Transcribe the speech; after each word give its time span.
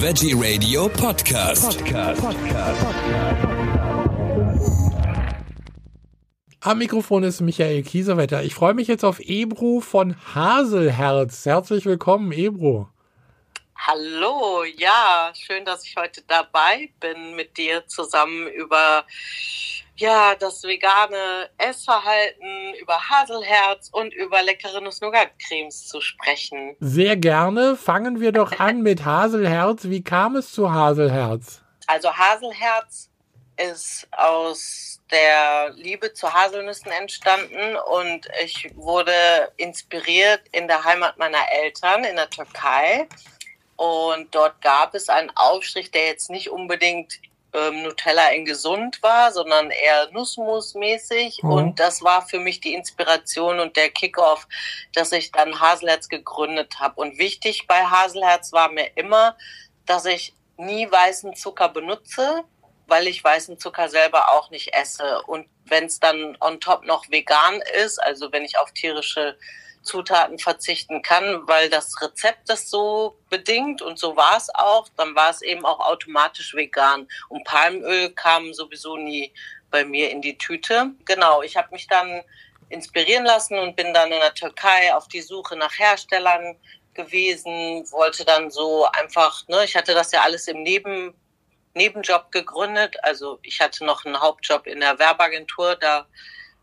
Veggie 0.00 0.32
Radio 0.32 0.88
Podcast. 0.88 1.76
Podcast. 1.84 2.22
Am 6.60 6.78
Mikrofon 6.78 7.24
ist 7.24 7.40
Michael 7.40 7.82
Kiesewetter. 7.82 8.44
Ich 8.44 8.54
freue 8.54 8.74
mich 8.74 8.86
jetzt 8.86 9.02
auf 9.02 9.18
Ebru 9.18 9.80
von 9.80 10.14
Haselherz. 10.36 11.44
Herzlich 11.46 11.84
willkommen, 11.84 12.30
Ebru. 12.30 12.86
Hallo, 13.76 14.62
ja, 14.76 15.32
schön, 15.34 15.64
dass 15.64 15.84
ich 15.84 15.96
heute 15.96 16.22
dabei 16.28 16.90
bin, 17.00 17.34
mit 17.34 17.58
dir 17.58 17.84
zusammen 17.88 18.46
über 18.46 19.04
ja, 19.98 20.34
das 20.36 20.62
vegane 20.62 21.50
Essverhalten, 21.58 22.74
über 22.80 22.98
Haselherz 23.08 23.88
und 23.92 24.14
über 24.14 24.42
leckere 24.42 24.80
Nuss-Nougat-Cremes 24.80 25.88
zu 25.88 26.00
sprechen. 26.00 26.76
Sehr 26.80 27.16
gerne. 27.16 27.76
Fangen 27.76 28.20
wir 28.20 28.32
doch 28.32 28.58
an 28.58 28.82
mit 28.82 29.04
Haselherz. 29.04 29.84
Wie 29.84 30.02
kam 30.02 30.36
es 30.36 30.52
zu 30.52 30.72
Haselherz? 30.72 31.60
Also 31.86 32.12
Haselherz 32.16 33.10
ist 33.56 34.06
aus 34.12 35.00
der 35.10 35.70
Liebe 35.74 36.12
zu 36.12 36.32
Haselnüssen 36.32 36.92
entstanden 36.92 37.76
und 37.76 38.28
ich 38.44 38.70
wurde 38.76 39.50
inspiriert 39.56 40.42
in 40.52 40.68
der 40.68 40.84
Heimat 40.84 41.18
meiner 41.18 41.50
Eltern 41.50 42.04
in 42.04 42.16
der 42.16 42.30
Türkei. 42.30 43.08
Und 43.76 44.34
dort 44.34 44.60
gab 44.60 44.94
es 44.94 45.08
einen 45.08 45.30
Aufstrich, 45.36 45.90
der 45.90 46.06
jetzt 46.06 46.30
nicht 46.30 46.50
unbedingt 46.50 47.20
ähm, 47.52 47.82
Nutella 47.82 48.30
in 48.30 48.44
gesund 48.44 49.02
war, 49.02 49.32
sondern 49.32 49.70
eher 49.70 50.10
Nussmus-mäßig. 50.12 51.42
Mhm. 51.42 51.50
Und 51.50 51.80
das 51.80 52.02
war 52.02 52.26
für 52.26 52.38
mich 52.38 52.60
die 52.60 52.74
Inspiration 52.74 53.60
und 53.60 53.76
der 53.76 53.90
Kickoff, 53.90 54.46
dass 54.92 55.12
ich 55.12 55.32
dann 55.32 55.60
Haselherz 55.60 56.08
gegründet 56.08 56.78
habe. 56.78 57.00
Und 57.00 57.18
wichtig 57.18 57.66
bei 57.66 57.84
Haselherz 57.84 58.52
war 58.52 58.70
mir 58.70 58.90
immer, 58.96 59.36
dass 59.86 60.04
ich 60.04 60.34
nie 60.56 60.90
weißen 60.90 61.34
Zucker 61.36 61.68
benutze, 61.68 62.44
weil 62.86 63.06
ich 63.06 63.22
weißen 63.22 63.58
Zucker 63.58 63.88
selber 63.88 64.32
auch 64.32 64.50
nicht 64.50 64.74
esse. 64.74 65.22
Und 65.22 65.46
wenn 65.64 65.84
es 65.84 66.00
dann 66.00 66.36
on 66.40 66.60
top 66.60 66.84
noch 66.84 67.08
vegan 67.10 67.60
ist, 67.82 68.02
also 68.02 68.32
wenn 68.32 68.44
ich 68.44 68.58
auf 68.58 68.72
tierische 68.72 69.38
Zutaten 69.82 70.38
verzichten 70.38 71.02
kann, 71.02 71.46
weil 71.46 71.70
das 71.70 72.00
Rezept 72.00 72.48
das 72.48 72.68
so 72.70 73.18
bedingt 73.30 73.82
und 73.82 73.98
so 73.98 74.16
war 74.16 74.36
es 74.36 74.48
auch, 74.54 74.88
dann 74.96 75.14
war 75.14 75.30
es 75.30 75.42
eben 75.42 75.64
auch 75.64 75.80
automatisch 75.80 76.54
vegan. 76.54 77.08
Und 77.28 77.44
Palmöl 77.44 78.10
kam 78.10 78.52
sowieso 78.52 78.96
nie 78.96 79.32
bei 79.70 79.84
mir 79.84 80.10
in 80.10 80.22
die 80.22 80.36
Tüte. 80.38 80.92
Genau, 81.04 81.42
ich 81.42 81.56
habe 81.56 81.68
mich 81.72 81.86
dann 81.86 82.22
inspirieren 82.68 83.24
lassen 83.24 83.58
und 83.58 83.76
bin 83.76 83.94
dann 83.94 84.12
in 84.12 84.20
der 84.20 84.34
Türkei 84.34 84.94
auf 84.94 85.08
die 85.08 85.22
Suche 85.22 85.56
nach 85.56 85.78
Herstellern 85.78 86.56
gewesen, 86.94 87.90
wollte 87.90 88.24
dann 88.24 88.50
so 88.50 88.86
einfach, 88.86 89.46
ne, 89.48 89.64
ich 89.64 89.76
hatte 89.76 89.94
das 89.94 90.12
ja 90.12 90.22
alles 90.22 90.48
im 90.48 90.62
Neben, 90.62 91.14
Nebenjob 91.74 92.32
gegründet. 92.32 92.96
Also 93.02 93.38
ich 93.42 93.60
hatte 93.60 93.84
noch 93.84 94.04
einen 94.04 94.20
Hauptjob 94.20 94.66
in 94.66 94.80
der 94.80 94.98
Werbeagentur, 94.98 95.76
da 95.76 96.06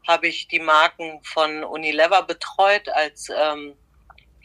habe 0.08 0.28
ich 0.28 0.48
die 0.48 0.59
Marken 0.59 1.22
von 1.23 1.64
Unilever 1.64 2.23
betreut 2.23 2.88
als 2.89 3.30
ähm, 3.30 3.75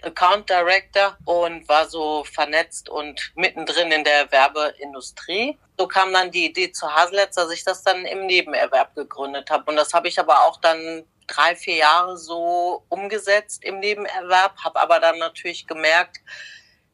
Account 0.03 0.49
Director 0.49 1.17
und 1.25 1.69
war 1.69 1.89
so 1.89 2.25
vernetzt 2.25 2.89
und 2.89 3.33
mittendrin 3.35 3.93
in 3.93 4.05
der 4.05 4.31
Werbeindustrie. 4.33 5.59
So 5.79 5.87
kam 5.87 6.13
dann 6.13 6.31
die 6.31 6.47
Idee 6.47 6.73
zu 6.73 6.91
Haselitz, 6.95 7.35
dass 7.35 7.51
ich 7.51 7.65
das 7.65 7.83
dann 7.83 8.05
im 8.05 8.27
Nebenerwerb 8.27 8.95
gegründet 8.95 9.51
habe. 9.51 9.71
Und 9.71 9.77
das 9.77 9.93
habe 9.93 10.09
ich 10.09 10.19
aber 10.19 10.45
auch 10.45 10.59
dann 10.61 11.05
drei, 11.27 11.55
vier 11.55 11.77
Jahre 11.77 12.17
so 12.17 12.85
umgesetzt 12.89 13.65
im 13.65 13.79
Nebenerwerb, 13.79 14.57
habe 14.65 14.81
aber 14.81 15.01
dann 15.01 15.19
natürlich 15.19 15.67
gemerkt, 15.67 16.19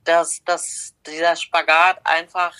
dass, 0.04 0.42
dass 0.44 0.94
dieser 1.06 1.36
Spagat 1.36 1.98
einfach 2.04 2.56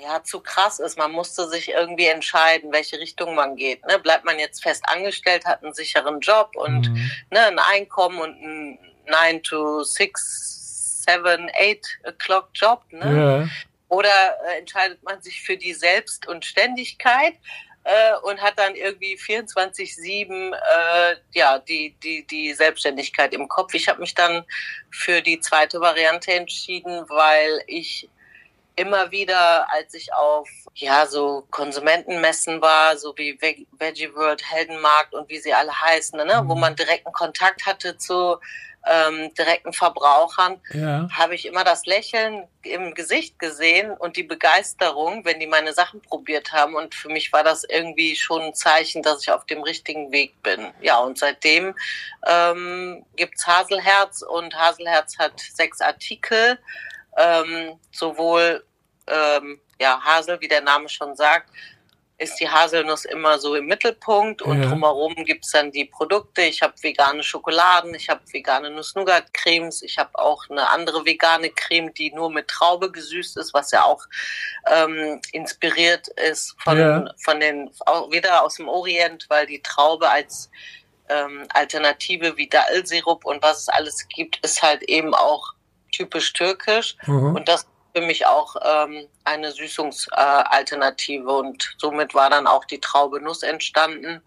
ja, 0.00 0.22
zu 0.22 0.40
krass 0.40 0.78
ist. 0.78 0.96
Man 0.96 1.12
musste 1.12 1.48
sich 1.48 1.70
irgendwie 1.70 2.06
entscheiden, 2.06 2.72
welche 2.72 2.98
Richtung 2.98 3.34
man 3.34 3.56
geht. 3.56 3.84
Ne? 3.86 3.98
Bleibt 3.98 4.24
man 4.24 4.38
jetzt 4.38 4.62
fest 4.62 4.84
angestellt, 4.86 5.44
hat 5.44 5.62
einen 5.62 5.74
sicheren 5.74 6.20
Job 6.20 6.50
und 6.54 6.88
mhm. 6.88 7.10
ne, 7.30 7.46
ein 7.46 7.58
Einkommen 7.58 8.20
und 8.20 8.42
ein 8.42 8.78
9 9.06 9.42
to 9.42 9.82
6, 9.82 11.04
7, 11.06 11.50
8 11.54 11.98
o'clock 12.04 12.48
Job. 12.54 12.84
Ne? 12.90 13.48
Ja. 13.48 13.48
Oder 13.88 14.38
äh, 14.46 14.58
entscheidet 14.58 15.02
man 15.02 15.20
sich 15.20 15.42
für 15.42 15.56
die 15.56 15.74
Selbst- 15.74 16.26
und 16.26 16.44
Ständigkeit 16.44 17.34
äh, 17.84 18.14
und 18.22 18.40
hat 18.40 18.58
dann 18.58 18.74
irgendwie 18.74 19.16
24-7 19.16 20.52
äh, 20.52 21.16
ja, 21.34 21.58
die, 21.58 21.94
die, 22.02 22.26
die 22.26 22.54
Selbstständigkeit 22.54 23.34
im 23.34 23.48
Kopf. 23.48 23.74
Ich 23.74 23.88
habe 23.88 24.00
mich 24.00 24.14
dann 24.14 24.44
für 24.90 25.20
die 25.20 25.40
zweite 25.40 25.80
Variante 25.80 26.32
entschieden, 26.32 27.04
weil 27.08 27.62
ich 27.66 28.08
immer 28.76 29.10
wieder, 29.10 29.70
als 29.72 29.94
ich 29.94 30.12
auf 30.14 30.48
ja 30.74 31.06
so 31.06 31.46
Konsumentenmessen 31.50 32.62
war, 32.62 32.96
so 32.96 33.14
wie 33.16 33.38
Veggie 33.40 34.14
World, 34.14 34.42
Heldenmarkt 34.50 35.14
und 35.14 35.28
wie 35.28 35.38
sie 35.38 35.52
alle 35.52 35.78
heißen, 35.80 36.16
ne, 36.18 36.42
wo 36.46 36.54
mhm. 36.54 36.60
man 36.60 36.76
direkten 36.76 37.12
Kontakt 37.12 37.66
hatte 37.66 37.98
zu 37.98 38.38
ähm, 38.90 39.32
direkten 39.34 39.72
Verbrauchern, 39.72 40.60
ja. 40.72 41.08
habe 41.12 41.34
ich 41.34 41.46
immer 41.46 41.62
das 41.62 41.86
Lächeln 41.86 42.48
im 42.62 42.94
Gesicht 42.94 43.38
gesehen 43.38 43.92
und 43.92 44.16
die 44.16 44.24
Begeisterung, 44.24 45.24
wenn 45.24 45.38
die 45.38 45.46
meine 45.46 45.72
Sachen 45.72 46.00
probiert 46.00 46.52
haben. 46.52 46.74
Und 46.74 46.94
für 46.94 47.08
mich 47.08 47.32
war 47.32 47.44
das 47.44 47.64
irgendwie 47.64 48.16
schon 48.16 48.42
ein 48.42 48.54
Zeichen, 48.54 49.02
dass 49.02 49.22
ich 49.22 49.30
auf 49.30 49.46
dem 49.46 49.62
richtigen 49.62 50.10
Weg 50.10 50.42
bin. 50.42 50.72
Ja, 50.80 50.98
und 50.98 51.18
seitdem 51.18 51.74
ähm, 52.26 53.04
gibt's 53.16 53.46
Haselherz 53.46 54.22
und 54.22 54.54
Haselherz 54.56 55.18
hat 55.18 55.38
sechs 55.38 55.80
Artikel 55.80 56.58
ähm, 57.16 57.78
sowohl 57.90 58.64
ähm, 59.06 59.60
ja, 59.80 60.00
Hasel, 60.02 60.40
wie 60.40 60.48
der 60.48 60.62
Name 60.62 60.88
schon 60.88 61.16
sagt, 61.16 61.50
ist 62.22 62.38
die 62.38 62.48
Haselnuss 62.48 63.04
immer 63.04 63.38
so 63.38 63.56
im 63.56 63.66
Mittelpunkt 63.66 64.42
und 64.42 64.62
ja. 64.62 64.68
drumherum 64.68 65.14
gibt's 65.24 65.50
dann 65.50 65.72
die 65.72 65.86
Produkte. 65.86 66.42
Ich 66.42 66.62
habe 66.62 66.74
vegane 66.80 67.22
Schokoladen, 67.22 67.94
ich 67.94 68.08
habe 68.08 68.20
vegane 68.30 68.70
Nuss-Nougat-Cremes, 68.70 69.82
ich 69.82 69.98
habe 69.98 70.16
auch 70.18 70.48
eine 70.48 70.68
andere 70.70 71.04
vegane 71.04 71.50
Creme, 71.50 71.92
die 71.92 72.12
nur 72.12 72.30
mit 72.30 72.46
Traube 72.48 72.92
gesüßt 72.92 73.36
ist, 73.38 73.52
was 73.54 73.72
ja 73.72 73.84
auch 73.84 74.04
ähm, 74.70 75.20
inspiriert 75.32 76.08
ist 76.08 76.54
von, 76.62 76.78
ja. 76.78 77.12
von 77.24 77.40
den, 77.40 77.70
auch 77.86 78.10
wieder 78.12 78.44
aus 78.44 78.54
dem 78.54 78.68
Orient, 78.68 79.26
weil 79.28 79.46
die 79.46 79.60
Traube 79.60 80.08
als 80.08 80.48
ähm, 81.08 81.44
Alternative 81.52 82.36
wie 82.36 82.48
Dal-Sirup 82.48 83.24
und 83.24 83.42
was 83.42 83.62
es 83.62 83.68
alles 83.68 84.06
gibt, 84.08 84.38
ist 84.44 84.62
halt 84.62 84.82
eben 84.84 85.12
auch 85.14 85.54
typisch 85.92 86.32
türkisch. 86.32 86.96
Mhm. 87.06 87.36
Und 87.36 87.48
das 87.48 87.66
für 87.94 88.02
mich 88.02 88.26
auch 88.26 88.56
ähm, 88.64 89.06
eine 89.24 89.52
Süßungsalternative. 89.52 91.30
Äh, 91.30 91.34
und 91.34 91.74
somit 91.78 92.14
war 92.14 92.30
dann 92.30 92.46
auch 92.46 92.64
die 92.64 92.80
Traube 92.80 93.20
Nuss 93.20 93.42
entstanden. 93.42 94.22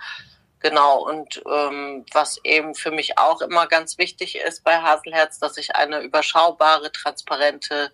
Genau, 0.59 1.08
und 1.08 1.44
ähm, 1.52 2.06
was 2.12 2.40
eben 2.44 2.74
für 2.74 2.92
mich 2.92 3.20
auch 3.20 3.42
immer 3.42 3.68
ganz 3.68 3.98
wichtig 3.98 4.38
ist 4.38 4.64
bei 4.64 4.81
Haselherz, 4.81 5.38
dass 5.38 5.58
ich 5.58 5.76
eine 5.76 6.00
überschaubare, 6.00 6.92
transparente 6.92 7.92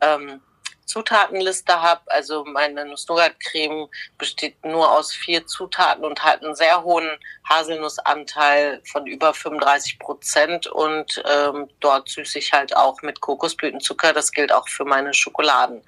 ähm, 0.00 0.40
Zutatenliste 0.88 1.80
habe. 1.80 2.00
Also 2.06 2.44
meine 2.44 2.86
Nuss-Nougat-Creme 2.86 3.88
besteht 4.16 4.64
nur 4.64 4.90
aus 4.90 5.12
vier 5.12 5.46
Zutaten 5.46 6.04
und 6.04 6.24
hat 6.24 6.42
einen 6.42 6.54
sehr 6.54 6.82
hohen 6.82 7.10
Haselnussanteil 7.48 8.80
von 8.90 9.06
über 9.06 9.34
35 9.34 9.98
Prozent. 9.98 10.66
Und 10.66 11.22
ähm, 11.28 11.68
dort 11.80 12.08
süße 12.08 12.38
ich 12.38 12.52
halt 12.52 12.74
auch 12.74 13.02
mit 13.02 13.20
Kokosblütenzucker. 13.20 14.14
Das 14.14 14.32
gilt 14.32 14.50
auch 14.50 14.66
für 14.66 14.86
meine 14.86 15.12
Schokoladen, 15.12 15.82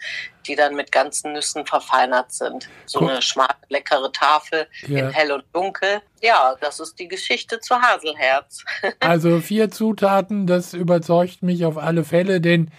die 0.47 0.55
dann 0.55 0.77
mit 0.77 0.93
ganzen 0.93 1.33
Nüssen 1.33 1.65
verfeinert 1.65 2.31
sind. 2.33 2.69
So 2.85 3.01
cool. 3.01 3.11
eine 3.11 3.23
schmale, 3.23 3.57
leckere 3.71 4.13
Tafel 4.13 4.69
ja. 4.87 4.99
in 4.99 5.11
hell 5.11 5.33
und 5.33 5.45
dunkel. 5.55 6.03
Ja, 6.21 6.57
das 6.61 6.79
ist 6.79 6.99
die 6.99 7.09
Geschichte 7.09 7.59
zu 7.61 7.75
Haselherz. 7.81 8.65
also 9.01 9.41
vier 9.41 9.71
Zutaten, 9.71 10.47
das 10.47 10.75
überzeugt 10.75 11.43
mich 11.43 11.65
auf 11.65 11.79
alle 11.79 12.05
Fälle, 12.05 12.43
denn 12.43 12.71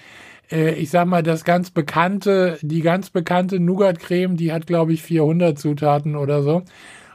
äh, 0.52 0.74
ich 0.74 0.90
sag 0.90 1.06
mal, 1.06 1.24
das 1.24 1.44
ganz 1.44 1.72
bekannte, 1.72 2.58
die 2.62 2.82
ganz 2.82 3.10
bekannte 3.10 3.60
Nougat-Creme, 3.60 4.38
die 4.38 4.52
hat, 4.52 4.68
glaube 4.68 4.94
ich, 4.94 5.02
400 5.04 5.58
Zutaten 5.58 6.16
oder 6.16 6.44
so 6.44 6.64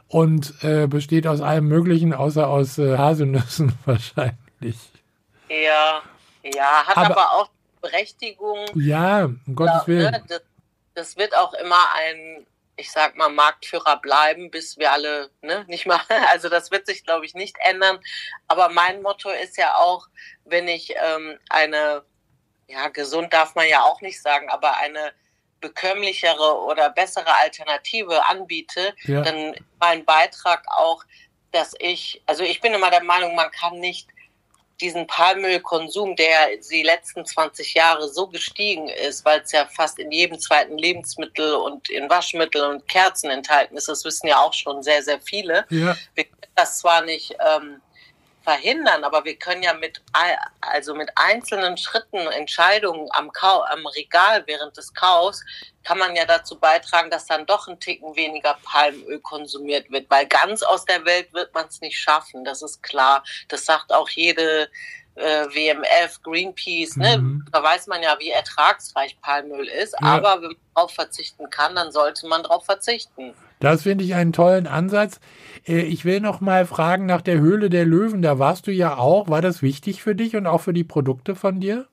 und 0.07 0.53
äh, 0.63 0.87
besteht 0.87 1.27
aus 1.27 1.41
allem 1.41 1.67
Möglichen, 1.67 2.13
außer 2.13 2.47
aus 2.47 2.77
äh, 2.77 2.97
Haselnüssen 2.97 3.73
wahrscheinlich. 3.85 4.77
Ja, 5.49 6.01
ja, 6.43 6.85
hat 6.85 6.97
aber, 6.97 7.17
aber 7.17 7.31
auch 7.33 7.49
Berechtigung. 7.81 8.65
Ja, 8.75 9.25
um 9.25 9.55
Gottes 9.55 9.81
ja, 9.81 9.87
Willen. 9.87 10.11
Ne, 10.11 10.23
das, 10.27 10.41
das, 10.93 11.17
wird 11.17 11.35
auch 11.35 11.53
immer 11.53 11.93
ein, 11.95 12.45
ich 12.75 12.91
sag 12.91 13.15
mal, 13.17 13.29
Marktführer 13.29 13.97
bleiben, 13.97 14.49
bis 14.49 14.77
wir 14.77 14.91
alle, 14.91 15.29
ne, 15.41 15.65
nicht 15.67 15.85
mal, 15.85 15.99
also 16.31 16.49
das 16.49 16.71
wird 16.71 16.85
sich, 16.85 17.05
glaube 17.05 17.25
ich, 17.25 17.33
nicht 17.33 17.57
ändern. 17.61 17.99
Aber 18.47 18.69
mein 18.69 19.01
Motto 19.01 19.29
ist 19.29 19.57
ja 19.57 19.75
auch, 19.75 20.07
wenn 20.45 20.67
ich 20.67 20.93
ähm, 20.95 21.37
eine 21.49 22.03
ja, 22.67 22.89
gesund 22.89 23.33
darf 23.33 23.55
man 23.55 23.67
ja 23.67 23.83
auch 23.83 24.01
nicht 24.01 24.21
sagen, 24.21 24.49
aber 24.49 24.77
eine 24.77 25.13
bekömmlichere 25.59 26.61
oder 26.65 26.89
bessere 26.89 27.33
Alternative 27.35 28.25
anbiete, 28.27 28.93
ja. 29.03 29.21
dann 29.21 29.55
mein 29.79 30.05
Beitrag 30.05 30.63
auch, 30.69 31.03
dass 31.51 31.73
ich, 31.79 32.21
also 32.25 32.43
ich 32.43 32.61
bin 32.61 32.73
immer 32.73 32.91
der 32.91 33.03
Meinung, 33.03 33.35
man 33.35 33.49
kann 33.51 33.79
nicht 33.79 34.07
diesen 34.81 35.07
Palmölkonsum, 35.07 36.15
der 36.15 36.57
die 36.69 36.83
letzten 36.83 37.25
20 37.25 37.73
Jahre 37.73 38.07
so 38.09 38.27
gestiegen 38.27 38.89
ist, 38.89 39.25
weil 39.25 39.41
es 39.41 39.51
ja 39.51 39.65
fast 39.65 39.97
in 39.97 40.11
jedem 40.11 40.39
zweiten 40.39 40.77
Lebensmittel 40.77 41.55
und 41.55 41.89
in 41.89 42.09
Waschmittel 42.09 42.63
und 42.63 42.87
Kerzen 42.87 43.31
enthalten 43.31 43.75
ist, 43.75 43.87
das 43.87 44.05
wissen 44.05 44.27
ja 44.27 44.39
auch 44.39 44.53
schon 44.53 44.83
sehr, 44.83 45.01
sehr 45.01 45.19
viele. 45.19 45.65
Ja. 45.69 45.97
Wir 46.13 46.25
können 46.25 46.53
das 46.55 46.77
zwar 46.79 47.01
nicht 47.01 47.35
ähm, 47.55 47.81
verhindern, 48.47 49.03
aber 49.03 49.25
wir 49.25 49.35
können 49.35 49.61
ja 49.61 49.73
mit, 49.73 50.01
also 50.61 50.95
mit 50.95 51.09
einzelnen 51.15 51.75
Schritten, 51.75 52.15
Entscheidungen 52.15 53.09
am, 53.11 53.29
Kau 53.33 53.61
am 53.63 53.85
Regal 53.87 54.41
während 54.45 54.77
des 54.77 54.93
Kaufs, 54.93 55.43
kann 55.83 55.97
man 55.97 56.15
ja 56.15 56.23
dazu 56.23 56.57
beitragen, 56.57 57.09
dass 57.09 57.25
dann 57.25 57.45
doch 57.45 57.67
ein 57.67 57.77
Ticken 57.81 58.15
weniger 58.15 58.57
Palmöl 58.63 59.19
konsumiert 59.19 59.91
wird, 59.91 60.09
weil 60.09 60.27
ganz 60.27 60.63
aus 60.63 60.85
der 60.85 61.03
Welt 61.03 61.33
wird 61.33 61.53
man 61.53 61.67
es 61.67 61.81
nicht 61.81 61.99
schaffen, 61.99 62.45
das 62.45 62.61
ist 62.61 62.81
klar. 62.81 63.21
Das 63.49 63.65
sagt 63.65 63.91
auch 63.91 64.07
jede 64.07 64.69
äh, 65.15 65.45
WMF, 65.47 66.21
Greenpeace, 66.23 66.95
ne? 66.95 67.17
Mhm. 67.17 67.45
da 67.51 67.61
weiß 67.61 67.87
man 67.87 68.01
ja, 68.01 68.17
wie 68.19 68.29
ertragsreich 68.29 69.19
Palmöl 69.19 69.67
ist, 69.67 69.93
ja. 69.99 70.07
aber 70.07 70.41
wenn 70.41 70.51
man 70.51 70.57
darauf 70.73 70.93
verzichten 70.93 71.49
kann, 71.49 71.75
dann 71.75 71.91
sollte 71.91 72.25
man 72.27 72.43
darauf 72.43 72.63
verzichten. 72.63 73.35
Das 73.59 73.83
finde 73.83 74.03
ich 74.03 74.13
einen 74.13 74.33
tollen 74.33 74.67
Ansatz. 74.67 75.19
Äh, 75.67 75.81
ich 75.81 76.05
will 76.05 76.19
noch 76.19 76.41
mal 76.41 76.65
fragen 76.65 77.05
nach 77.05 77.21
der 77.21 77.39
Höhle 77.39 77.69
der 77.69 77.85
Löwen. 77.85 78.21
Da 78.21 78.39
warst 78.39 78.67
du 78.67 78.71
ja 78.71 78.97
auch. 78.97 79.29
War 79.29 79.41
das 79.41 79.61
wichtig 79.61 80.03
für 80.03 80.15
dich 80.15 80.35
und 80.35 80.47
auch 80.47 80.61
für 80.61 80.73
die 80.73 80.83
Produkte 80.83 81.35
von 81.35 81.59
dir? 81.59 81.87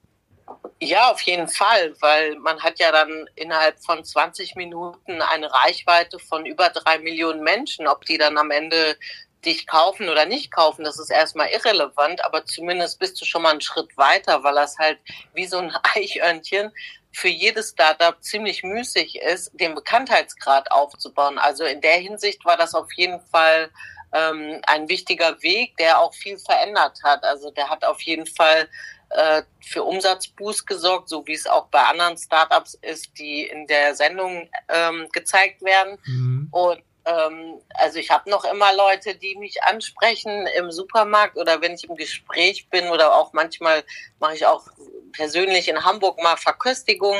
Ja, 0.81 1.11
auf 1.11 1.21
jeden 1.23 1.49
Fall, 1.49 1.95
weil 2.01 2.37
man 2.37 2.61
hat 2.61 2.79
ja 2.79 2.93
dann 2.93 3.27
innerhalb 3.37 3.83
von 3.83 4.05
20 4.05 4.55
Minuten 4.57 5.23
eine 5.23 5.51
Reichweite 5.53 6.19
von 6.19 6.45
über 6.45 6.69
drei 6.71 6.99
Millionen 6.99 7.43
Menschen. 7.43 7.87
Ob 7.87 8.05
die 8.05 8.19
dann 8.19 8.37
am 8.37 8.51
Ende 8.51 8.97
dich 9.45 9.67
kaufen 9.67 10.09
oder 10.09 10.27
nicht 10.27 10.51
kaufen, 10.51 10.85
das 10.85 10.99
ist 10.99 11.11
erstmal 11.11 11.49
irrelevant, 11.49 12.25
aber 12.25 12.45
zumindest 12.47 12.99
bist 12.99 13.21
du 13.21 13.25
schon 13.25 13.43
mal 13.43 13.51
einen 13.51 13.61
Schritt 13.61 13.97
weiter, 13.97 14.43
weil 14.43 14.55
das 14.55 14.79
halt 14.79 14.99
wie 15.35 15.47
so 15.47 15.59
ein 15.59 15.73
Eichhörnchen 15.95 16.73
für 17.15 17.29
jedes 17.29 17.71
Startup 17.71 18.17
ziemlich 18.23 18.63
müßig 18.65 19.17
ist, 19.23 19.51
den 19.55 19.75
Bekanntheitsgrad 19.75 20.71
aufzubauen. 20.71 21.39
Also 21.39 21.65
in 21.65 21.81
der 21.81 21.97
Hinsicht 21.97 22.45
war 22.45 22.57
das 22.57 22.75
auf 22.75 22.93
jeden 22.95 23.21
Fall 23.31 23.71
ähm, 24.13 24.61
ein 24.67 24.89
wichtiger 24.89 25.41
Weg, 25.43 25.77
der 25.77 26.01
auch 26.01 26.13
viel 26.13 26.39
verändert 26.39 26.99
hat. 27.05 27.23
Also 27.25 27.51
der 27.53 27.71
hat 27.71 27.85
auf 27.85 28.01
jeden 28.03 28.27
Fall 28.27 28.69
äh, 29.11 29.43
für 29.61 29.85
Umsatzboost 29.85 30.67
gesorgt, 30.67 31.09
so 31.09 31.25
wie 31.27 31.35
es 31.35 31.47
auch 31.47 31.67
bei 31.69 31.83
anderen 31.83 32.17
Startups 32.17 32.75
ist, 32.83 33.17
die 33.17 33.45
in 33.45 33.67
der 33.69 33.95
Sendung 33.95 34.49
ähm, 34.69 35.09
gezeigt 35.13 35.63
werden. 35.63 35.99
Mhm. 36.07 36.49
Und 36.51 36.83
ähm, 37.07 37.61
also 37.75 37.99
ich 37.99 38.11
habe 38.11 38.31
noch 38.31 38.45
immer 38.45 38.75
Leute, 38.75 39.15
die 39.15 39.37
mich 39.37 39.63
ansprechen 39.63 40.47
im 40.59 40.71
Supermarkt 40.71 41.37
oder 41.37 41.61
wenn 41.61 41.75
ich 41.75 41.85
im 41.89 41.97
Gespräch 41.97 42.69
bin 42.71 42.89
oder 42.89 43.15
auch 43.15 43.33
manchmal 43.33 43.85
mache 44.21 44.35
ich 44.35 44.47
auch 44.47 44.67
persönlich 45.13 45.69
in 45.69 45.85
Hamburg 45.85 46.23
mal 46.23 46.37
Verköstigung, 46.37 47.17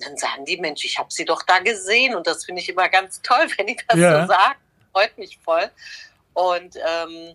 dann 0.00 0.16
sagen 0.16 0.44
die 0.44 0.56
Mensch, 0.56 0.84
ich 0.84 0.98
habe 0.98 1.12
sie 1.12 1.24
doch 1.24 1.42
da 1.42 1.58
gesehen 1.58 2.14
und 2.14 2.26
das 2.26 2.44
finde 2.44 2.62
ich 2.62 2.68
immer 2.68 2.88
ganz 2.88 3.20
toll, 3.22 3.46
wenn 3.56 3.66
die 3.66 3.78
das 3.88 3.98
ja. 3.98 4.22
so 4.22 4.28
sagen. 4.28 4.58
Freut 4.92 5.18
mich 5.18 5.38
voll. 5.44 5.70
Und 6.32 6.76
ähm, 6.76 7.34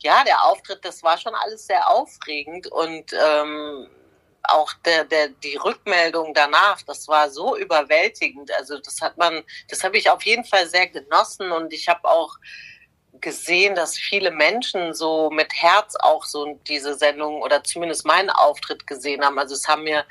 ja, 0.00 0.24
der 0.24 0.44
Auftritt, 0.44 0.84
das 0.84 1.02
war 1.02 1.18
schon 1.18 1.34
alles 1.34 1.66
sehr 1.66 1.88
aufregend 1.90 2.66
und 2.66 3.12
ähm, 3.12 3.88
auch 4.44 4.72
der, 4.84 5.04
der, 5.04 5.28
die 5.28 5.56
Rückmeldung 5.56 6.34
danach, 6.34 6.82
das 6.82 7.08
war 7.08 7.30
so 7.30 7.56
überwältigend. 7.56 8.50
Also 8.52 8.78
das 8.78 9.00
hat 9.00 9.16
man, 9.18 9.42
das 9.68 9.84
habe 9.84 9.98
ich 9.98 10.10
auf 10.10 10.22
jeden 10.22 10.44
Fall 10.44 10.66
sehr 10.66 10.86
genossen 10.88 11.52
und 11.52 11.72
ich 11.72 11.88
habe 11.88 12.08
auch 12.08 12.36
gesehen, 13.20 13.74
dass 13.74 13.98
viele 13.98 14.30
Menschen 14.30 14.94
so 14.94 15.30
mit 15.30 15.52
Herz 15.52 15.94
auch 15.96 16.24
so 16.24 16.58
diese 16.66 16.94
Sendung 16.94 17.42
oder 17.42 17.62
zumindest 17.62 18.06
meinen 18.06 18.30
Auftritt 18.30 18.86
gesehen 18.86 19.24
haben. 19.24 19.38
Also 19.38 19.54
es 19.54 19.68
haben 19.68 19.84
mir 19.84 20.04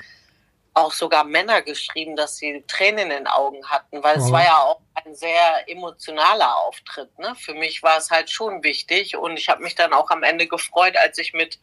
auch 0.74 0.92
sogar 0.92 1.24
Männer 1.24 1.62
geschrieben, 1.62 2.16
dass 2.16 2.38
sie 2.38 2.64
Tränen 2.68 3.10
in 3.10 3.10
den 3.10 3.28
Augen 3.28 3.66
hatten, 3.66 4.04
weil 4.04 4.18
mhm. 4.18 4.24
es 4.24 4.32
war 4.32 4.44
ja 4.44 4.58
auch 4.58 4.82
ein 5.06 5.16
sehr 5.16 5.68
emotionaler 5.68 6.58
Auftritt. 6.58 7.18
Ne? 7.20 7.36
Für 7.36 7.54
mich 7.54 7.84
war 7.84 7.98
es 7.98 8.10
halt 8.10 8.30
schon 8.30 8.64
wichtig 8.64 9.16
und 9.16 9.38
ich 9.38 9.50
habe 9.50 9.64
mich 9.64 9.76
dann 9.76 9.94
auch 9.94 10.10
am 10.10 10.24
Ende 10.24 10.48
gefreut, 10.48 10.96
als 10.98 11.18
ich 11.18 11.34
mit 11.34 11.60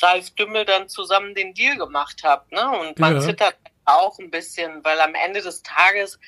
Ralf 0.00 0.30
Dümmel 0.30 0.64
dann 0.64 0.88
zusammen 0.88 1.34
den 1.34 1.54
Deal 1.54 1.76
gemacht 1.76 2.22
habe. 2.24 2.44
Ne? 2.54 2.70
Und 2.80 2.98
man 2.98 3.14
ja. 3.14 3.20
zittert 3.20 3.56
auch 3.84 4.18
ein 4.18 4.30
bisschen, 4.30 4.84
weil 4.84 5.00
am 5.00 5.14
Ende 5.14 5.42
des 5.42 5.62
Tages 5.62 6.18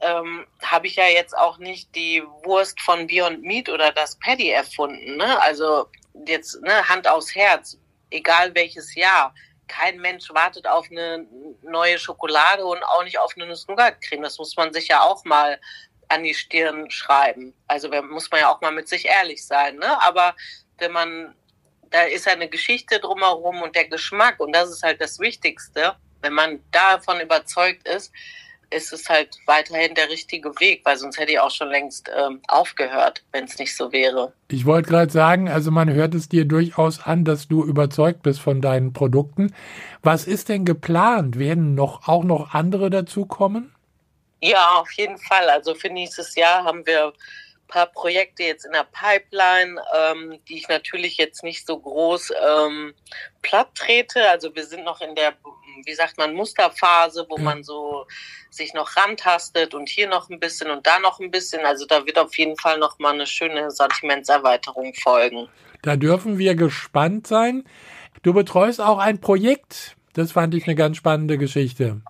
ähm, 0.00 0.46
habe 0.62 0.86
ich 0.86 0.96
ja 0.96 1.06
jetzt 1.06 1.36
auch 1.36 1.58
nicht 1.58 1.94
die 1.94 2.22
Wurst 2.44 2.80
von 2.80 3.06
Beyond 3.06 3.42
Meat 3.42 3.68
oder 3.68 3.92
das 3.92 4.18
Paddy 4.18 4.50
erfunden. 4.50 5.16
Ne? 5.16 5.40
Also 5.40 5.86
jetzt 6.26 6.60
ne, 6.62 6.88
Hand 6.88 7.08
aufs 7.08 7.34
Herz, 7.34 7.78
egal 8.10 8.54
welches 8.54 8.94
Jahr 8.94 9.34
kein 9.68 9.98
Mensch 9.98 10.28
wartet 10.30 10.66
auf 10.66 10.90
eine 10.90 11.26
neue 11.62 11.98
Schokolade 11.98 12.64
und 12.64 12.82
auch 12.82 13.04
nicht 13.04 13.18
auf 13.18 13.32
eine 13.36 13.46
Nuss-Nougat-Creme. 13.46 14.22
Das 14.22 14.38
muss 14.38 14.56
man 14.56 14.72
sich 14.72 14.88
ja 14.88 15.02
auch 15.02 15.24
mal 15.24 15.60
an 16.08 16.22
die 16.22 16.34
Stirn 16.34 16.90
schreiben. 16.90 17.54
Also 17.68 17.88
muss 18.02 18.30
man 18.30 18.40
ja 18.40 18.52
auch 18.52 18.60
mal 18.60 18.72
mit 18.72 18.88
sich 18.88 19.06
ehrlich 19.06 19.46
sein. 19.46 19.76
Ne? 19.76 20.02
Aber 20.02 20.36
wenn 20.78 20.92
man, 20.92 21.34
da 21.90 22.02
ist 22.02 22.26
ja 22.26 22.32
eine 22.32 22.48
Geschichte 22.48 23.00
drumherum 23.00 23.62
und 23.62 23.74
der 23.74 23.88
Geschmack 23.88 24.40
und 24.40 24.52
das 24.52 24.70
ist 24.70 24.82
halt 24.82 25.00
das 25.00 25.18
Wichtigste. 25.18 25.96
Wenn 26.20 26.34
man 26.34 26.62
davon 26.70 27.20
überzeugt 27.20 27.88
ist, 27.88 28.12
ist 28.72 28.92
es 28.92 29.08
halt 29.08 29.36
weiterhin 29.46 29.94
der 29.94 30.08
richtige 30.08 30.48
Weg, 30.60 30.82
weil 30.84 30.96
sonst 30.96 31.18
hätte 31.18 31.32
ich 31.32 31.40
auch 31.40 31.50
schon 31.50 31.68
längst 31.68 32.10
ähm, 32.16 32.40
aufgehört, 32.48 33.22
wenn 33.32 33.44
es 33.44 33.58
nicht 33.58 33.76
so 33.76 33.92
wäre. 33.92 34.32
Ich 34.48 34.66
wollte 34.66 34.88
gerade 34.88 35.12
sagen, 35.12 35.48
also 35.48 35.70
man 35.70 35.92
hört 35.92 36.14
es 36.14 36.28
dir 36.28 36.44
durchaus 36.44 37.04
an, 37.04 37.24
dass 37.24 37.48
du 37.48 37.64
überzeugt 37.64 38.22
bist 38.22 38.40
von 38.40 38.60
deinen 38.60 38.92
Produkten. 38.92 39.54
Was 40.02 40.26
ist 40.26 40.48
denn 40.48 40.64
geplant? 40.64 41.38
Werden 41.38 41.74
noch 41.74 42.08
auch 42.08 42.24
noch 42.24 42.54
andere 42.54 42.90
dazukommen? 42.90 43.74
Ja, 44.40 44.80
auf 44.80 44.90
jeden 44.92 45.18
Fall. 45.18 45.48
Also 45.50 45.74
für 45.74 45.88
nächstes 45.88 46.34
Jahr 46.34 46.64
haben 46.64 46.84
wir 46.84 47.06
ein 47.06 47.68
paar 47.68 47.86
Projekte 47.86 48.42
jetzt 48.42 48.64
in 48.64 48.72
der 48.72 48.86
Pipeline, 48.90 49.80
ähm, 49.96 50.40
die 50.48 50.56
ich 50.56 50.68
natürlich 50.68 51.16
jetzt 51.16 51.44
nicht 51.44 51.64
so 51.64 51.78
groß 51.78 52.32
ähm, 52.44 52.92
platt 53.42 53.68
trete. 53.76 54.28
Also 54.28 54.54
wir 54.54 54.66
sind 54.66 54.84
noch 54.84 55.00
in 55.00 55.14
der 55.14 55.34
wie 55.84 55.94
sagt 55.94 56.18
man, 56.18 56.34
Musterphase, 56.34 57.26
wo 57.28 57.38
man 57.38 57.62
so 57.62 58.06
sich 58.50 58.74
noch 58.74 58.96
rantastet 58.96 59.74
und 59.74 59.88
hier 59.88 60.08
noch 60.08 60.30
ein 60.30 60.40
bisschen 60.40 60.70
und 60.70 60.86
da 60.86 60.98
noch 60.98 61.20
ein 61.20 61.30
bisschen. 61.30 61.64
Also 61.64 61.86
da 61.86 62.06
wird 62.06 62.18
auf 62.18 62.36
jeden 62.36 62.56
Fall 62.56 62.78
noch 62.78 62.98
mal 62.98 63.14
eine 63.14 63.26
schöne 63.26 63.70
Sortimentserweiterung 63.70 64.94
folgen. 64.94 65.48
Da 65.82 65.96
dürfen 65.96 66.38
wir 66.38 66.54
gespannt 66.54 67.26
sein. 67.26 67.64
Du 68.22 68.32
betreust 68.32 68.80
auch 68.80 68.98
ein 68.98 69.20
Projekt. 69.20 69.96
Das 70.12 70.32
fand 70.32 70.54
ich 70.54 70.66
eine 70.66 70.76
ganz 70.76 70.96
spannende 70.96 71.38
Geschichte. 71.38 72.02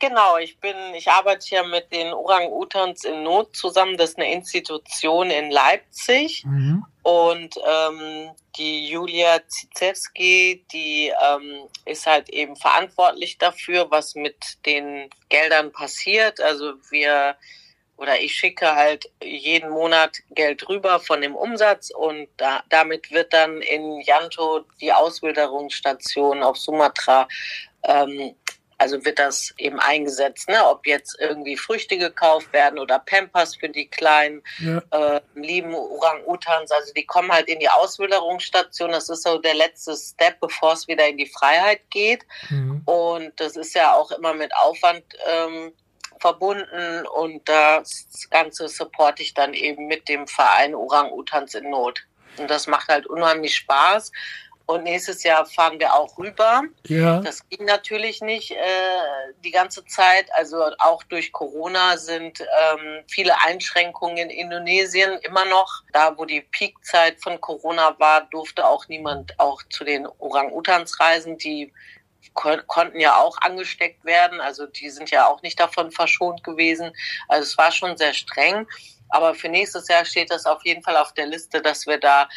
Genau, 0.00 0.36
ich 0.36 0.58
bin, 0.58 0.74
ich 0.96 1.08
arbeite 1.08 1.54
ja 1.54 1.62
mit 1.62 1.92
den 1.92 2.12
Orang-Utans 2.12 3.04
in 3.04 3.22
Not 3.22 3.56
zusammen. 3.56 3.96
Das 3.96 4.10
ist 4.10 4.18
eine 4.18 4.32
Institution 4.32 5.30
in 5.30 5.50
Leipzig. 5.50 6.44
Mhm. 6.44 6.84
Und 7.04 7.54
ähm, 7.66 8.30
die 8.56 8.88
Julia 8.88 9.40
Zizewski, 9.46 10.64
die 10.72 11.12
ähm, 11.22 11.68
ist 11.84 12.06
halt 12.06 12.30
eben 12.30 12.56
verantwortlich 12.56 13.36
dafür, 13.36 13.90
was 13.90 14.14
mit 14.14 14.64
den 14.64 15.10
Geldern 15.28 15.70
passiert. 15.70 16.40
Also 16.40 16.72
wir 16.90 17.36
oder 17.96 18.18
ich 18.20 18.34
schicke 18.34 18.74
halt 18.74 19.08
jeden 19.22 19.70
Monat 19.70 20.16
Geld 20.30 20.68
rüber 20.68 20.98
von 20.98 21.20
dem 21.20 21.36
Umsatz 21.36 21.90
und 21.90 22.26
da, 22.38 22.62
damit 22.70 23.10
wird 23.12 23.32
dann 23.32 23.60
in 23.60 24.00
Janto 24.00 24.64
die 24.80 24.92
Auswilderungsstation 24.92 26.42
auf 26.42 26.56
Sumatra 26.56 27.28
ähm, 27.84 28.34
also 28.84 29.02
wird 29.06 29.18
das 29.18 29.54
eben 29.56 29.80
eingesetzt, 29.80 30.46
ne? 30.46 30.62
ob 30.66 30.86
jetzt 30.86 31.16
irgendwie 31.18 31.56
Früchte 31.56 31.96
gekauft 31.96 32.52
werden 32.52 32.78
oder 32.78 32.98
Pampers 32.98 33.56
für 33.56 33.70
die 33.70 33.88
kleinen 33.88 34.42
ja. 34.58 34.82
äh, 34.90 35.22
lieben 35.34 35.74
Orang-Utans. 35.74 36.70
Also 36.70 36.92
die 36.92 37.06
kommen 37.06 37.32
halt 37.32 37.48
in 37.48 37.60
die 37.60 37.70
Auswilderungsstation. 37.70 38.92
Das 38.92 39.08
ist 39.08 39.22
so 39.22 39.38
der 39.38 39.54
letzte 39.54 39.96
Step, 39.96 40.38
bevor 40.38 40.74
es 40.74 40.86
wieder 40.86 41.08
in 41.08 41.16
die 41.16 41.24
Freiheit 41.24 41.80
geht. 41.88 42.26
Mhm. 42.50 42.82
Und 42.84 43.32
das 43.40 43.56
ist 43.56 43.74
ja 43.74 43.94
auch 43.94 44.10
immer 44.10 44.34
mit 44.34 44.54
Aufwand 44.54 45.02
ähm, 45.26 45.72
verbunden. 46.20 47.06
Und 47.06 47.48
das 47.48 48.28
Ganze 48.28 48.68
supporte 48.68 49.22
ich 49.22 49.32
dann 49.32 49.54
eben 49.54 49.86
mit 49.86 50.10
dem 50.10 50.26
Verein 50.26 50.74
Orang-Utans 50.74 51.54
in 51.54 51.70
Not. 51.70 52.04
Und 52.36 52.50
das 52.50 52.66
macht 52.66 52.88
halt 52.88 53.06
unheimlich 53.06 53.56
Spaß. 53.56 54.12
Und 54.66 54.84
nächstes 54.84 55.22
Jahr 55.22 55.44
fahren 55.44 55.78
wir 55.78 55.92
auch 55.92 56.16
rüber. 56.16 56.62
Ja. 56.86 57.20
Das 57.20 57.46
ging 57.50 57.66
natürlich 57.66 58.22
nicht 58.22 58.52
äh, 58.52 58.56
die 59.44 59.50
ganze 59.50 59.84
Zeit. 59.84 60.26
Also 60.34 60.64
auch 60.78 61.02
durch 61.02 61.32
Corona 61.32 61.98
sind 61.98 62.40
ähm, 62.40 63.04
viele 63.06 63.42
Einschränkungen 63.42 64.16
in 64.16 64.30
Indonesien 64.30 65.18
immer 65.18 65.44
noch. 65.44 65.82
Da, 65.92 66.16
wo 66.16 66.24
die 66.24 66.40
Peakzeit 66.40 67.20
von 67.20 67.38
Corona 67.42 67.94
war, 67.98 68.22
durfte 68.30 68.66
auch 68.66 68.88
niemand 68.88 69.38
auch 69.38 69.62
zu 69.68 69.84
den 69.84 70.06
Orang-Utans 70.06 70.98
reisen. 70.98 71.36
Die 71.36 71.70
kon 72.32 72.62
konnten 72.66 73.00
ja 73.00 73.16
auch 73.16 73.36
angesteckt 73.42 74.02
werden. 74.06 74.40
Also 74.40 74.66
die 74.66 74.88
sind 74.88 75.10
ja 75.10 75.26
auch 75.26 75.42
nicht 75.42 75.60
davon 75.60 75.90
verschont 75.90 76.42
gewesen. 76.42 76.90
Also 77.28 77.42
es 77.42 77.58
war 77.58 77.70
schon 77.70 77.98
sehr 77.98 78.14
streng. 78.14 78.66
Aber 79.10 79.34
für 79.34 79.50
nächstes 79.50 79.88
Jahr 79.88 80.06
steht 80.06 80.30
das 80.30 80.46
auf 80.46 80.64
jeden 80.64 80.82
Fall 80.82 80.96
auf 80.96 81.12
der 81.12 81.26
Liste, 81.26 81.60
dass 81.60 81.86
wir 81.86 81.98
da 81.98 82.28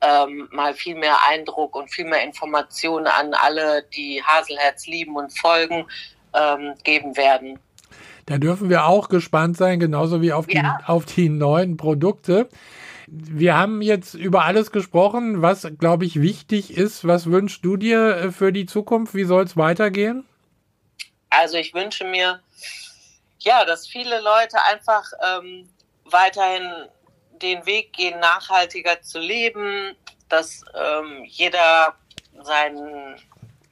ähm, 0.00 0.48
mal 0.52 0.74
viel 0.74 0.94
mehr 0.96 1.16
Eindruck 1.28 1.76
und 1.76 1.90
viel 1.90 2.04
mehr 2.04 2.22
Informationen 2.22 3.06
an 3.06 3.34
alle, 3.34 3.84
die 3.94 4.22
Haselherz 4.22 4.86
lieben 4.86 5.16
und 5.16 5.36
folgen, 5.38 5.86
ähm, 6.34 6.74
geben 6.84 7.16
werden. 7.16 7.58
Da 8.26 8.38
dürfen 8.38 8.70
wir 8.70 8.86
auch 8.86 9.08
gespannt 9.08 9.56
sein, 9.56 9.78
genauso 9.80 10.22
wie 10.22 10.32
auf, 10.32 10.50
Ja. 10.50 10.78
die, 10.78 10.84
auf 10.86 11.04
die 11.04 11.28
neuen 11.28 11.76
Produkte. 11.76 12.48
Wir 13.06 13.56
haben 13.56 13.82
jetzt 13.82 14.14
über 14.14 14.44
alles 14.44 14.70
gesprochen, 14.70 15.42
was, 15.42 15.68
glaube 15.78 16.06
ich, 16.06 16.20
wichtig 16.20 16.76
ist. 16.76 17.06
Was 17.06 17.26
wünschst 17.26 17.64
du 17.64 17.76
dir 17.76 18.16
äh, 18.16 18.32
für 18.32 18.50
die 18.52 18.64
Zukunft? 18.66 19.14
Wie 19.14 19.24
soll 19.24 19.44
es 19.44 19.56
weitergehen? 19.56 20.26
Also 21.28 21.58
ich 21.58 21.74
wünsche 21.74 22.04
mir, 22.04 22.40
ja, 23.40 23.64
dass 23.66 23.86
viele 23.86 24.20
Leute 24.22 24.56
einfach 24.72 25.04
ähm, 25.22 25.68
weiterhin 26.04 26.62
den 27.40 27.64
Weg 27.66 27.92
gehen, 27.92 28.18
nachhaltiger 28.20 29.00
zu 29.02 29.18
leben, 29.18 29.96
dass 30.28 30.62
ähm, 30.74 31.24
jeder 31.24 31.94
seinen 32.42 33.20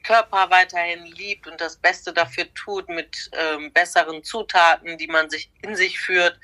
Körper 0.03 0.49
weiterhin 0.49 1.05
liebt 1.05 1.47
und 1.47 1.59
das 1.61 1.77
Beste 1.77 2.11
dafür 2.13 2.53
tut 2.53 2.89
mit 2.89 3.29
ähm, 3.33 3.71
besseren 3.71 4.23
Zutaten, 4.23 4.97
die 4.97 5.07
man 5.07 5.29
sich 5.29 5.49
in 5.61 5.75
sich 5.75 5.99
führt. 5.99 6.37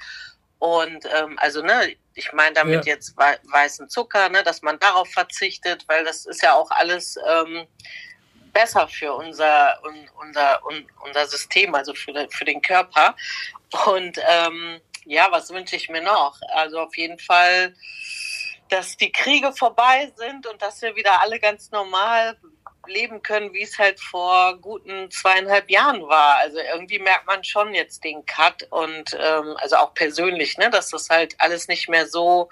Und 0.59 1.05
ähm, 1.13 1.37
also 1.39 1.61
ne, 1.61 1.95
ich 2.15 2.31
meine 2.33 2.53
damit 2.53 2.85
Ja. 2.85 2.93
jetzt 2.93 3.15
wei 3.17 3.37
weißen 3.51 3.89
Zucker, 3.89 4.29
ne, 4.29 4.43
dass 4.43 4.61
man 4.61 4.79
darauf 4.79 5.09
verzichtet, 5.11 5.85
weil 5.87 6.03
das 6.05 6.25
ist 6.25 6.41
ja 6.41 6.53
auch 6.53 6.71
alles 6.71 7.17
ähm, 7.27 7.65
besser 8.53 8.87
für 8.87 9.13
unser, 9.13 9.79
un, 9.83 10.09
unser, 10.21 10.65
un, 10.65 10.85
unser 11.05 11.27
System, 11.27 11.75
also 11.75 11.93
für, 11.93 12.11
den- 12.13 12.29
für 12.29 12.45
den 12.45 12.61
Körper. 12.61 13.15
Und 13.85 14.17
ähm, 14.27 14.81
ja, 15.05 15.27
was 15.31 15.49
wünsche 15.51 15.75
ich 15.75 15.89
mir 15.89 16.01
noch? 16.01 16.37
Also 16.53 16.79
auf 16.79 16.95
jeden 16.97 17.19
Fall, 17.19 17.75
dass 18.69 18.97
die 18.97 19.11
Kriege 19.11 19.51
vorbei 19.53 20.11
sind 20.15 20.47
und 20.47 20.61
dass 20.61 20.81
wir 20.81 20.95
wieder 20.95 21.21
alle 21.21 21.39
ganz 21.39 21.71
normal 21.71 22.37
leben 22.87 23.21
können, 23.21 23.53
wie 23.53 23.61
es 23.61 23.77
halt 23.77 23.99
vor 23.99 24.57
guten 24.59 25.11
zweieinhalb 25.11 25.69
Jahren 25.69 26.01
war. 26.07 26.37
Also 26.37 26.59
irgendwie 26.59 26.99
merkt 26.99 27.27
man 27.27 27.43
schon 27.43 27.73
jetzt 27.73 28.03
den 28.03 28.25
Cut 28.25 28.67
und 28.71 29.17
ähm, 29.19 29.55
also 29.57 29.77
auch 29.77 29.93
persönlich, 29.93 30.57
ne, 30.57 30.69
dass 30.69 30.89
das 30.89 31.09
halt 31.09 31.35
alles 31.39 31.67
nicht 31.67 31.89
mehr 31.89 32.07
so 32.07 32.49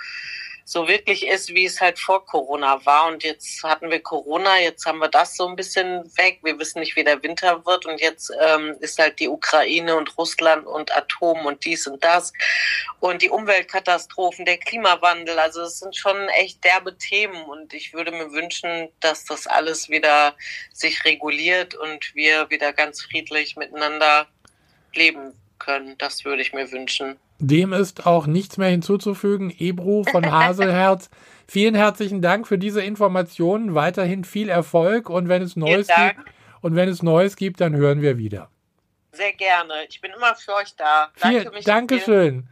so 0.70 0.86
wirklich 0.90 1.26
ist, 1.26 1.56
wie 1.56 1.64
es 1.64 1.80
halt 1.80 1.98
vor 1.98 2.26
Corona 2.26 2.86
war. 2.86 3.08
Und 3.08 3.24
jetzt 3.24 3.64
hatten 3.64 3.90
wir 3.90 4.02
Corona, 4.02 4.60
jetzt 4.60 4.86
haben 4.86 5.00
wir 5.00 5.08
das 5.08 5.38
so 5.38 5.48
ein 5.48 5.56
bisschen 5.56 6.04
weg. 6.18 6.40
Wir 6.44 6.60
wissen 6.60 6.82
nicht, 6.82 6.98
wie 6.98 7.06
der 7.06 7.24
Winter 7.24 7.66
wird. 7.66 7.86
Und 7.86 8.02
jetzt 8.02 8.34
ähm, 8.42 8.76
ist 8.82 9.00
halt 9.00 9.18
die 9.22 9.30
Ukraine 9.30 9.96
und 9.96 10.18
Russland 10.18 10.68
und 10.68 10.94
Atom 10.94 11.46
und 11.46 11.64
dies 11.64 11.88
und 11.88 12.04
das. 12.04 12.34
Und 13.00 13.22
die 13.22 13.30
Umweltkatastrophen, 13.30 14.44
der 14.44 14.58
Klimawandel. 14.58 15.40
Also 15.40 15.62
es 15.62 15.80
sind 15.80 15.96
schon 15.96 16.28
echt 16.38 16.62
derbe 16.66 16.98
Themen. 16.98 17.46
Und 17.46 17.74
ich 17.74 17.94
würde 17.94 18.12
mir 18.12 18.34
wünschen, 18.34 18.90
dass 19.00 19.24
das 19.24 19.48
alles 19.48 19.88
wieder 19.88 20.36
sich 20.74 21.06
reguliert 21.06 21.76
und 21.76 22.14
wir 22.14 22.50
wieder 22.50 22.74
ganz 22.74 23.04
friedlich 23.04 23.56
miteinander 23.56 24.28
leben 24.94 25.32
können. 25.60 25.98
Das 25.98 26.26
würde 26.26 26.42
ich 26.42 26.52
mir 26.52 26.70
wünschen. 26.74 27.18
Dem 27.40 27.74
ist 27.74 28.06
auch 28.08 28.26
nichts 28.26 28.58
mehr 28.58 28.70
hinzuzufügen. 28.70 29.54
Ebru 29.58 30.04
von 30.04 30.26
Haselherz, 30.32 31.10
vielen 31.48 31.76
herzlichen 31.76 32.22
Dank 32.22 32.48
für 32.48 32.58
diese 32.58 32.82
Informationen. 32.82 33.76
Weiterhin 33.76 34.24
viel 34.24 34.50
Erfolg 34.50 35.10
und 35.10 35.30
wenn 35.30 35.42
es 35.42 35.56
Neues 35.56 35.88
gibt 35.88 36.26
und 36.62 36.76
wenn 36.76 36.90
es 36.90 37.04
Neues 37.04 37.36
gibt, 37.36 37.62
dann 37.62 37.76
hören 37.76 38.02
wir 38.02 38.18
wieder. 38.18 38.50
Sehr 39.12 39.34
gerne. 39.34 39.74
Ich 39.90 40.02
bin 40.02 40.12
immer 40.16 40.36
für 40.36 40.56
euch 40.56 40.76
da. 40.76 41.10
Viel, 41.16 41.44
Danke, 41.44 41.50
Michael. 41.50 41.64
Dankeschön. 41.64 42.50